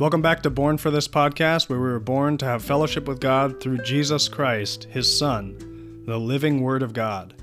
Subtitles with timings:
[0.00, 3.20] Welcome back to Born for This podcast, where we were born to have fellowship with
[3.20, 7.34] God through Jesus Christ, His Son, the living Word of God.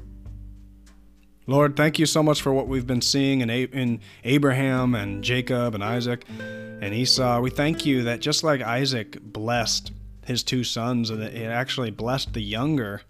[1.45, 5.75] Lord, thank you so much for what we've been seeing in, in Abraham and Jacob
[5.75, 7.41] and Isaac and Esau.
[7.41, 9.91] We thank you that just like Isaac blessed
[10.25, 13.03] his two sons, and it actually blessed the younger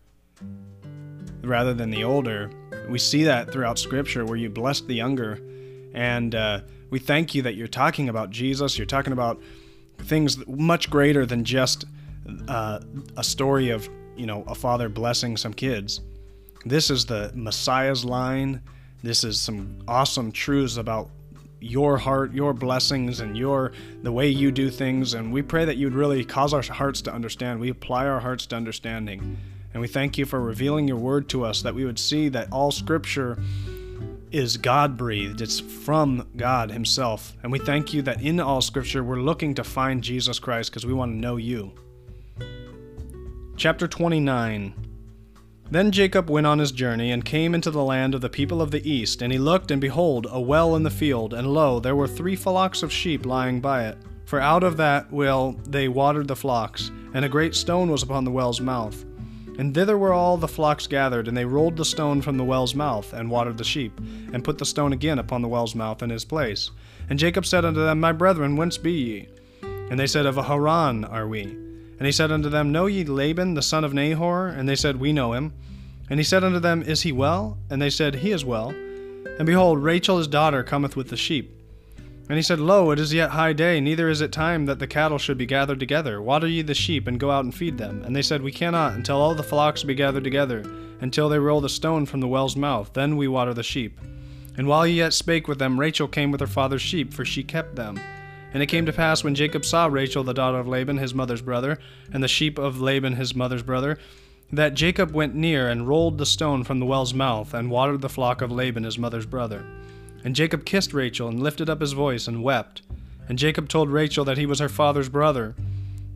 [1.41, 2.51] rather than the older.
[2.89, 5.39] We see that throughout Scripture where you blessed the younger.
[5.93, 8.77] And uh, we thank you that you're talking about Jesus.
[8.77, 9.41] You're talking about
[9.99, 11.85] things much greater than just
[12.47, 12.79] uh,
[13.15, 16.01] a story of, you know, a father blessing some kids.
[16.65, 18.61] This is the Messiah's line.
[19.03, 21.09] This is some awesome truths about
[21.59, 23.71] your heart, your blessings, and your
[24.03, 25.13] the way you do things.
[25.13, 27.59] And we pray that you'd really cause our hearts to understand.
[27.59, 29.37] We apply our hearts to understanding.
[29.73, 32.51] And we thank you for revealing your word to us that we would see that
[32.51, 33.37] all scripture
[34.31, 35.41] is God breathed.
[35.41, 37.35] It's from God Himself.
[37.43, 40.85] And we thank you that in all scripture we're looking to find Jesus Christ because
[40.85, 41.73] we want to know you.
[43.55, 44.73] Chapter 29
[45.69, 48.71] then Jacob went on his journey, and came into the land of the people of
[48.71, 49.21] the east.
[49.21, 52.35] And he looked, and behold, a well in the field, and lo, there were three
[52.35, 53.97] flocks of sheep lying by it.
[54.25, 58.23] For out of that well they watered the flocks, and a great stone was upon
[58.23, 59.05] the well's mouth.
[59.57, 62.75] And thither were all the flocks gathered, and they rolled the stone from the well's
[62.75, 63.99] mouth, and watered the sheep,
[64.31, 66.69] and put the stone again upon the well's mouth in his place.
[67.09, 69.29] And Jacob said unto them, My brethren, whence be ye?
[69.63, 71.43] And they said, Of Haran are we.
[71.43, 74.47] And he said unto them, Know ye Laban the son of Nahor?
[74.47, 75.53] And they said, We know him.
[76.09, 77.57] And he said unto them, Is he well?
[77.69, 78.69] And they said, He is well.
[78.69, 81.56] And behold, Rachel his daughter cometh with the sheep.
[82.29, 84.87] And he said, Lo, it is yet high day, neither is it time that the
[84.87, 86.21] cattle should be gathered together.
[86.21, 88.03] Water ye the sheep, and go out and feed them.
[88.03, 90.63] And they said, We cannot, until all the flocks be gathered together,
[90.99, 92.91] until they roll the stone from the well's mouth.
[92.93, 93.97] Then we water the sheep.
[94.57, 97.43] And while he yet spake with them, Rachel came with her father's sheep, for she
[97.43, 97.99] kept them.
[98.53, 101.41] And it came to pass when Jacob saw Rachel the daughter of Laban his mother's
[101.41, 101.79] brother,
[102.11, 103.99] and the sheep of Laban his mother's brother,
[104.51, 108.09] that Jacob went near and rolled the stone from the well's mouth, and watered the
[108.09, 109.65] flock of Laban his mother's brother.
[110.27, 112.81] And Jacob kissed Rachel, and lifted up his voice, and wept.
[113.29, 115.55] And Jacob told Rachel that he was her father's brother,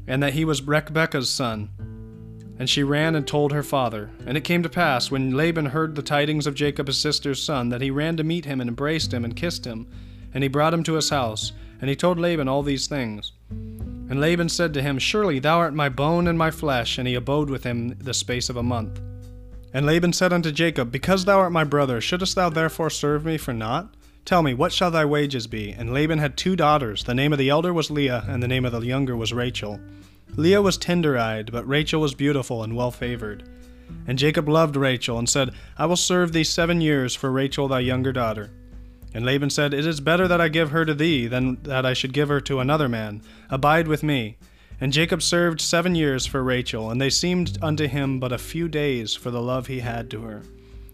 [0.05, 1.69] and that he was Rebekah's son.
[2.59, 4.09] And she ran and told her father.
[4.25, 7.69] And it came to pass, when Laban heard the tidings of Jacob his sister's son,
[7.69, 9.87] that he ran to meet him, and embraced him, and kissed him.
[10.33, 13.31] And he brought him to his house, and he told Laban all these things.
[13.49, 16.97] And Laban said to him, Surely thou art my bone and my flesh.
[16.97, 18.99] And he abode with him the space of a month.
[19.73, 23.37] And Laban said unto Jacob, Because thou art my brother, shouldest thou therefore serve me
[23.37, 23.95] for naught?
[24.25, 25.71] Tell me, what shall thy wages be?
[25.71, 27.03] And Laban had two daughters.
[27.03, 29.79] The name of the elder was Leah, and the name of the younger was Rachel.
[30.35, 33.43] Leah was tender eyed, but Rachel was beautiful and well favored.
[34.07, 37.79] And Jacob loved Rachel, and said, I will serve thee seven years for Rachel thy
[37.79, 38.51] younger daughter.
[39.13, 41.93] And Laban said, It is better that I give her to thee than that I
[41.93, 43.21] should give her to another man.
[43.49, 44.37] Abide with me.
[44.79, 48.67] And Jacob served seven years for Rachel, and they seemed unto him but a few
[48.67, 50.43] days for the love he had to her.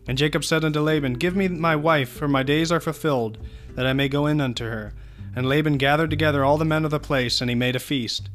[0.08, 3.38] And Jacob said unto Laban, Give me my wife, for my days are fulfilled,
[3.76, 4.94] that I may go in unto her.
[5.36, 8.30] And Laban gathered together all the men of the place, and he made a feast.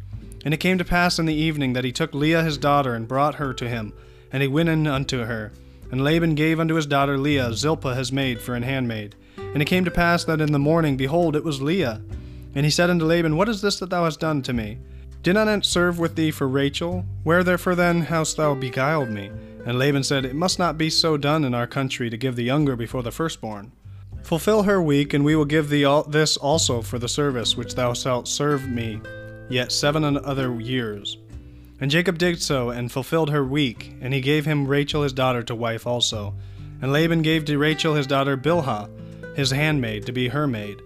[0.45, 3.09] And it came to pass in the evening that he took Leah his daughter, and
[3.09, 3.93] brought her to him,
[4.31, 5.53] and he went in unto her.
[5.91, 9.15] And Laban gave unto his daughter Leah Zilpah his maid for an handmaid.
[9.37, 12.01] And it came to pass that in the morning, behold, it was Leah.
[12.55, 14.79] And he said unto Laban, What is this that thou hast done to me?
[15.23, 17.05] Did not I serve with thee for Rachel?
[17.23, 19.31] Where therefore then hast thou beguiled me?
[19.65, 22.45] And Laban said, It must not be so done in our country to give the
[22.45, 23.73] younger before the firstborn.
[24.23, 27.75] Fulfill her week, and we will give thee all this also for the service which
[27.75, 29.01] thou shalt serve me
[29.49, 31.19] yet seven and other years.
[31.81, 35.43] And Jacob did so, and fulfilled her week, and he gave him Rachel his daughter
[35.43, 36.35] to wife also.
[36.81, 38.89] And Laban gave to Rachel his daughter Bilhah,
[39.37, 40.81] his handmaid, to be her maid.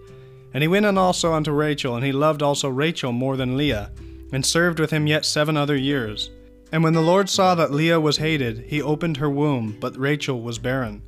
[0.53, 3.91] And he went in also unto Rachel, and he loved also Rachel more than Leah,
[4.31, 6.31] and served with him yet seven other years.
[6.71, 10.41] And when the Lord saw that Leah was hated, he opened her womb, but Rachel
[10.41, 11.01] was barren.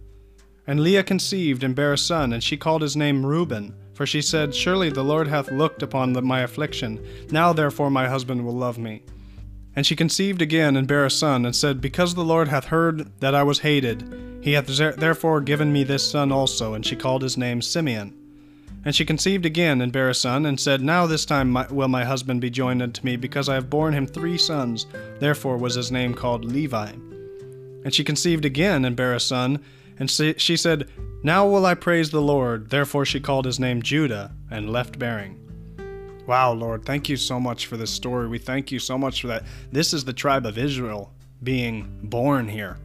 [0.66, 4.22] And Leah conceived and bare a son, and she called his name Reuben, for she
[4.22, 7.06] said, Surely the Lord hath looked upon the, my affliction.
[7.32, 9.04] Now therefore my husband will love me.
[9.76, 13.20] And she conceived again and bare a son, and said, Because the Lord hath heard
[13.20, 14.68] that I was hated, he hath
[14.98, 16.74] therefore given me this son also.
[16.74, 18.19] And she called his name Simeon.
[18.86, 21.88] And she conceived again and bare a son, and said, Now this time my, will
[21.90, 24.86] my husband be joined unto me, because I have borne him three sons.
[25.20, 26.92] Therefore was his name called Levi.
[27.84, 29.64] And she conceived again and bare a son,
[30.00, 30.90] and she said,
[31.24, 32.70] Now will I praise the Lord.
[32.70, 35.36] Therefore she called his name Judah, and left bearing.
[36.26, 38.28] Wow, Lord, thank you so much for this story.
[38.28, 39.46] We thank you so much for that.
[39.72, 41.12] This is the tribe of Israel
[41.42, 42.78] being born here.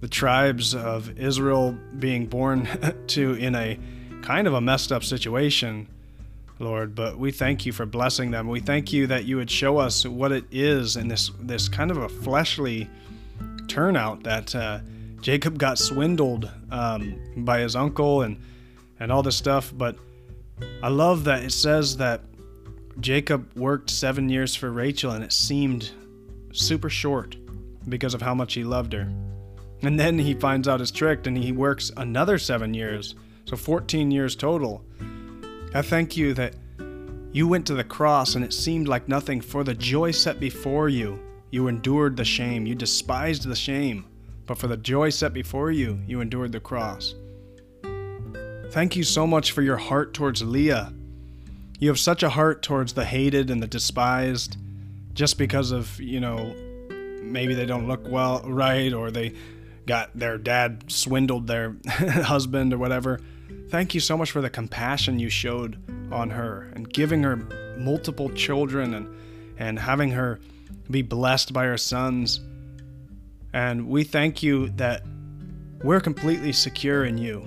[0.00, 2.68] The tribes of Israel being born
[3.08, 3.78] to in a
[4.28, 5.88] kind of a messed up situation.
[6.58, 8.46] Lord, but we thank you for blessing them.
[8.46, 11.90] We thank you that you would show us what it is in this this kind
[11.90, 12.90] of a fleshly
[13.68, 14.80] turnout that uh,
[15.22, 18.38] Jacob got swindled um, by his uncle and
[19.00, 19.72] and all this stuff.
[19.74, 19.96] But
[20.82, 22.20] I love that it says that
[23.00, 25.90] Jacob worked seven years for Rachel, and it seemed
[26.52, 27.34] super short
[27.88, 29.10] because of how much he loved her.
[29.80, 33.14] And then he finds out his trick, and he works another seven years,
[33.48, 34.84] so 14 years total.
[35.74, 36.54] I thank you that
[37.32, 39.40] you went to the cross, and it seemed like nothing.
[39.40, 41.18] For the joy set before you,
[41.50, 42.66] you endured the shame.
[42.66, 44.04] You despised the shame,
[44.44, 47.14] but for the joy set before you, you endured the cross.
[48.70, 50.92] Thank you so much for your heart towards Leah.
[51.78, 54.58] You have such a heart towards the hated and the despised
[55.14, 56.54] just because of, you know,
[57.22, 59.34] maybe they don't look well right or they
[59.86, 63.20] got their dad swindled their husband or whatever.
[63.68, 65.76] Thank you so much for the compassion you showed
[66.10, 67.36] on her and giving her
[67.76, 69.14] multiple children and
[69.58, 70.40] and having her
[70.90, 72.40] be blessed by her sons.
[73.52, 75.02] And we thank you that
[75.82, 77.44] we're completely secure in you.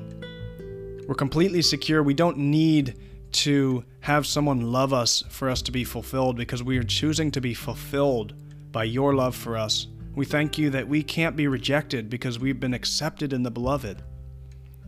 [1.07, 2.03] We're completely secure.
[2.03, 2.97] We don't need
[3.31, 7.41] to have someone love us for us to be fulfilled because we are choosing to
[7.41, 8.33] be fulfilled
[8.71, 9.88] by your love for us.
[10.15, 14.03] We thank you that we can't be rejected because we've been accepted in the beloved.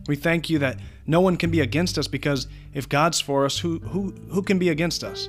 [0.06, 3.58] We thank you that no one can be against us because if God's for us,
[3.58, 5.28] who, who, who can be against us?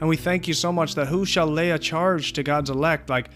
[0.00, 3.08] And we thank you so much that who shall lay a charge to God's elect?
[3.08, 3.30] Like,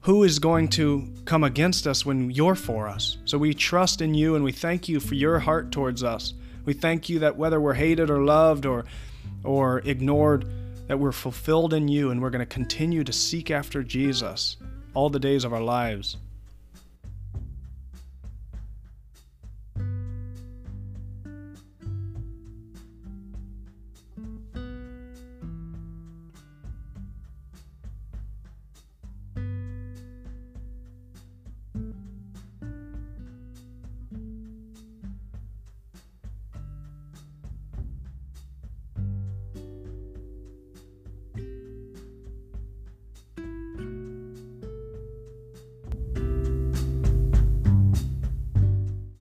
[0.00, 3.16] who is going to come against us when you're for us?
[3.24, 6.34] So we trust in you and we thank you for your heart towards us.
[6.64, 8.84] We thank you that whether we're hated or loved or
[9.44, 10.46] or ignored,
[10.88, 14.56] that we're fulfilled in you and we're going to continue to seek after Jesus
[14.94, 16.16] all the days of our lives.